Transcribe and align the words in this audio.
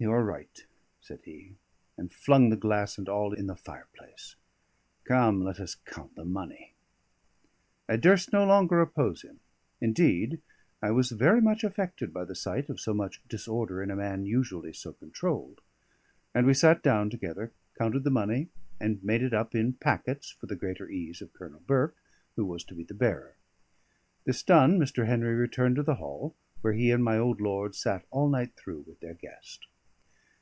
"You 0.00 0.12
are 0.12 0.22
right," 0.22 0.64
said 1.00 1.22
he, 1.24 1.56
and 1.96 2.12
flung 2.12 2.50
glass 2.50 2.98
and 2.98 3.08
all 3.08 3.32
in 3.32 3.48
the 3.48 3.56
fireplace. 3.56 4.36
"Come, 5.02 5.42
let 5.42 5.58
us 5.58 5.74
count 5.74 6.14
the 6.14 6.24
money." 6.24 6.74
I 7.88 7.96
durst 7.96 8.32
no 8.32 8.44
longer 8.46 8.80
oppose 8.80 9.22
him; 9.22 9.40
indeed, 9.80 10.40
I 10.80 10.92
was 10.92 11.10
very 11.10 11.40
much 11.40 11.64
affected 11.64 12.12
by 12.12 12.24
the 12.24 12.36
sight 12.36 12.68
of 12.68 12.78
so 12.78 12.94
much 12.94 13.26
disorder 13.28 13.82
in 13.82 13.90
a 13.90 13.96
man 13.96 14.24
usually 14.24 14.72
so 14.72 14.92
controlled; 14.92 15.60
and 16.32 16.46
we 16.46 16.54
sat 16.54 16.80
down 16.80 17.10
together, 17.10 17.50
counted 17.76 18.04
the 18.04 18.10
money, 18.10 18.50
and 18.78 19.02
made 19.02 19.24
it 19.24 19.34
up 19.34 19.52
in 19.52 19.72
packets 19.72 20.30
for 20.30 20.46
the 20.46 20.54
greater 20.54 20.88
ease 20.88 21.20
of 21.20 21.32
Colonel 21.32 21.64
Burke, 21.66 21.96
who 22.36 22.44
was 22.46 22.62
to 22.66 22.74
be 22.76 22.84
the 22.84 22.94
bearer. 22.94 23.34
This 24.24 24.44
done, 24.44 24.78
Mr. 24.78 25.06
Henry 25.06 25.34
returned 25.34 25.74
to 25.74 25.82
the 25.82 25.96
hall, 25.96 26.36
where 26.60 26.74
he 26.74 26.92
and 26.92 27.02
my 27.02 27.18
old 27.18 27.40
lord 27.40 27.74
sat 27.74 28.04
all 28.12 28.28
night 28.28 28.54
through 28.54 28.82
with 28.86 29.00
their 29.00 29.14
guest. 29.14 29.66